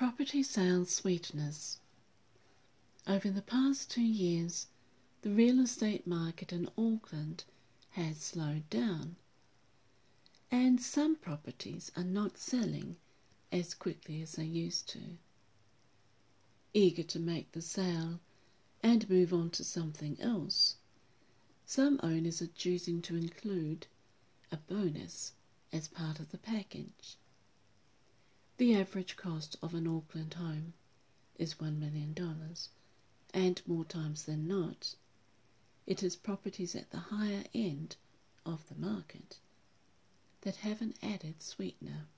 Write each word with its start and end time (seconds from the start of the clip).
Property 0.00 0.42
sales 0.42 0.88
sweeteners. 0.88 1.78
Over 3.06 3.28
the 3.28 3.42
past 3.42 3.90
two 3.90 4.00
years, 4.00 4.68
the 5.20 5.28
real 5.28 5.60
estate 5.60 6.06
market 6.06 6.54
in 6.54 6.70
Auckland 6.78 7.44
has 7.90 8.16
slowed 8.16 8.70
down, 8.70 9.16
and 10.50 10.80
some 10.80 11.16
properties 11.16 11.92
are 11.98 12.02
not 12.02 12.38
selling 12.38 12.96
as 13.52 13.74
quickly 13.74 14.22
as 14.22 14.32
they 14.36 14.46
used 14.46 14.88
to. 14.88 15.18
Eager 16.72 17.02
to 17.02 17.18
make 17.18 17.52
the 17.52 17.60
sale 17.60 18.20
and 18.82 19.10
move 19.10 19.34
on 19.34 19.50
to 19.50 19.62
something 19.62 20.18
else, 20.18 20.76
some 21.66 22.00
owners 22.02 22.40
are 22.40 22.46
choosing 22.46 23.02
to 23.02 23.16
include 23.16 23.86
a 24.50 24.56
bonus 24.56 25.34
as 25.74 25.88
part 25.88 26.18
of 26.18 26.30
the 26.30 26.38
package. 26.38 27.18
The 28.60 28.74
average 28.74 29.16
cost 29.16 29.56
of 29.62 29.72
an 29.72 29.86
Auckland 29.86 30.34
home 30.34 30.74
is 31.38 31.54
$1 31.54 31.78
million, 31.78 32.14
and 33.32 33.62
more 33.66 33.86
times 33.86 34.24
than 34.24 34.46
not, 34.46 34.96
it 35.86 36.02
is 36.02 36.14
properties 36.14 36.76
at 36.76 36.90
the 36.90 36.98
higher 36.98 37.44
end 37.54 37.96
of 38.44 38.68
the 38.68 38.74
market 38.74 39.38
that 40.42 40.56
have 40.56 40.82
an 40.82 40.92
added 41.02 41.42
sweetener. 41.42 42.08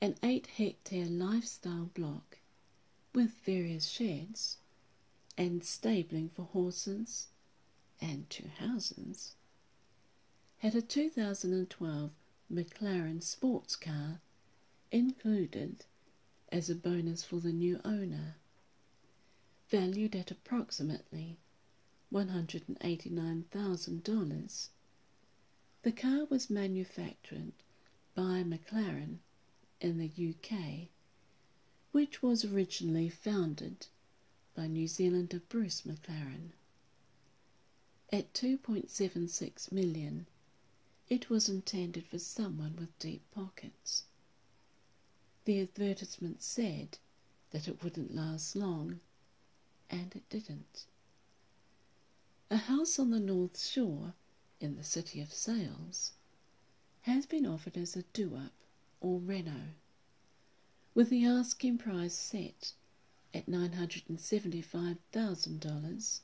An 0.00 0.16
8 0.24 0.48
hectare 0.48 1.06
lifestyle 1.06 1.92
block 1.94 2.38
with 3.14 3.30
various 3.30 3.86
sheds 3.86 4.56
and 5.38 5.62
stabling 5.62 6.30
for 6.30 6.46
horses 6.46 7.28
and 8.00 8.28
two 8.28 8.48
houses 8.58 9.36
had 10.58 10.74
a 10.74 10.82
2012 10.82 12.10
McLaren 12.52 13.22
sports 13.22 13.76
car 13.76 14.20
included 14.94 15.84
as 16.52 16.70
a 16.70 16.74
bonus 16.74 17.24
for 17.24 17.40
the 17.40 17.52
new 17.52 17.80
owner, 17.84 18.36
valued 19.68 20.14
at 20.14 20.30
approximately 20.30 21.36
$189,000. 22.12 24.68
The 25.82 25.90
car 25.90 26.26
was 26.26 26.48
manufactured 26.48 27.54
by 28.14 28.44
McLaren 28.44 29.18
in 29.80 29.98
the 29.98 30.30
UK, 30.30 30.86
which 31.90 32.22
was 32.22 32.44
originally 32.44 33.08
founded 33.08 33.88
by 34.54 34.68
New 34.68 34.86
Zealander 34.86 35.40
Bruce 35.40 35.80
McLaren. 35.80 36.52
At 38.12 38.32
2.76 38.32 39.72
million, 39.72 40.28
it 41.08 41.28
was 41.28 41.48
intended 41.48 42.06
for 42.06 42.20
someone 42.20 42.76
with 42.76 42.96
deep 43.00 43.28
pockets. 43.32 44.04
The 45.46 45.60
advertisement 45.60 46.42
said 46.42 46.96
that 47.50 47.68
it 47.68 47.84
wouldn't 47.84 48.14
last 48.14 48.56
long, 48.56 49.00
and 49.90 50.16
it 50.16 50.26
didn't. 50.30 50.86
A 52.50 52.56
house 52.56 52.98
on 52.98 53.10
the 53.10 53.20
North 53.20 53.60
Shore, 53.60 54.14
in 54.58 54.76
the 54.76 54.82
City 54.82 55.20
of 55.20 55.34
Sails, 55.34 56.12
has 57.02 57.26
been 57.26 57.44
offered 57.44 57.76
as 57.76 57.94
a 57.94 58.04
do-up 58.14 58.54
or 59.02 59.20
reno, 59.20 59.74
with 60.94 61.10
the 61.10 61.26
asking 61.26 61.76
price 61.76 62.14
set 62.14 62.72
at 63.34 63.44
$975,000. 63.44 66.20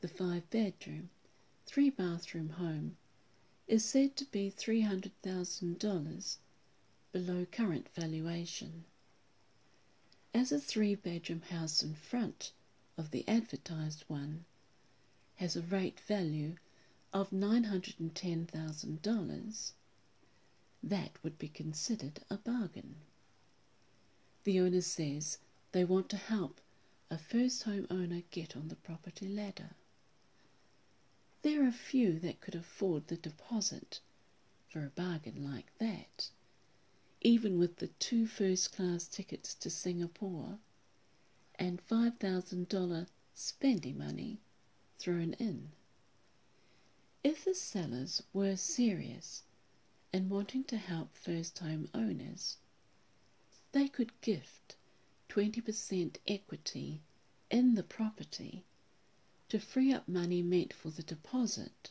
The 0.00 0.08
five-bedroom, 0.08 1.10
three-bathroom 1.64 2.48
home 2.48 2.96
is 3.68 3.84
said 3.84 4.16
to 4.16 4.24
be 4.24 4.50
$300,000 4.50 6.38
below 7.16 7.46
current 7.50 7.88
valuation. 7.94 8.84
As 10.34 10.52
a 10.52 10.60
three 10.60 10.94
bedroom 10.94 11.40
house 11.48 11.82
in 11.82 11.94
front 11.94 12.52
of 12.98 13.10
the 13.10 13.26
advertised 13.26 14.04
one 14.06 14.44
has 15.36 15.56
a 15.56 15.62
rate 15.62 15.98
value 16.00 16.56
of 17.14 17.30
$910,000, 17.30 19.72
that 20.82 21.12
would 21.22 21.38
be 21.38 21.48
considered 21.48 22.20
a 22.28 22.36
bargain. 22.36 22.96
The 24.44 24.60
owner 24.60 24.82
says 24.82 25.38
they 25.72 25.86
want 25.86 26.10
to 26.10 26.18
help 26.18 26.60
a 27.10 27.16
first 27.16 27.62
home 27.62 27.86
owner 27.88 28.24
get 28.30 28.54
on 28.54 28.68
the 28.68 28.76
property 28.76 29.26
ladder. 29.26 29.70
There 31.40 31.66
are 31.66 31.72
few 31.72 32.18
that 32.18 32.42
could 32.42 32.54
afford 32.54 33.06
the 33.06 33.16
deposit 33.16 34.00
for 34.68 34.84
a 34.84 34.90
bargain 34.90 35.50
like 35.50 35.72
that 35.78 36.28
even 37.26 37.58
with 37.58 37.78
the 37.78 37.88
two 37.98 38.24
first 38.24 38.70
class 38.70 39.08
tickets 39.08 39.52
to 39.52 39.68
Singapore 39.68 40.60
and 41.56 41.84
$5,000 41.84 43.06
spending 43.34 43.98
money 43.98 44.38
thrown 45.00 45.32
in. 45.32 45.72
If 47.24 47.44
the 47.44 47.56
sellers 47.56 48.22
were 48.32 48.54
serious 48.54 49.42
and 50.12 50.30
wanting 50.30 50.62
to 50.66 50.76
help 50.76 51.16
first 51.16 51.58
home 51.58 51.88
owners, 51.92 52.58
they 53.72 53.88
could 53.88 54.20
gift 54.20 54.76
20% 55.28 56.18
equity 56.28 57.02
in 57.50 57.74
the 57.74 57.82
property 57.82 58.62
to 59.48 59.58
free 59.58 59.92
up 59.92 60.06
money 60.06 60.42
meant 60.42 60.72
for 60.72 60.90
the 60.90 61.02
deposit 61.02 61.90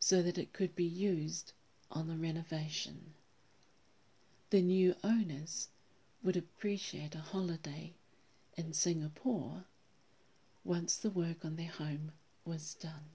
so 0.00 0.20
that 0.20 0.36
it 0.36 0.52
could 0.52 0.74
be 0.74 0.82
used 0.82 1.52
on 1.92 2.08
the 2.08 2.16
renovation. 2.16 3.14
The 4.52 4.60
new 4.60 4.94
owners 5.02 5.70
would 6.22 6.36
appreciate 6.36 7.14
a 7.14 7.20
holiday 7.20 7.94
in 8.54 8.74
Singapore 8.74 9.64
once 10.62 10.98
the 10.98 11.08
work 11.08 11.42
on 11.42 11.56
their 11.56 11.70
home 11.70 12.12
was 12.44 12.74
done. 12.74 13.08